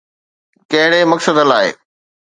[0.71, 1.67] ڪهڙي مقصد لاءِ؟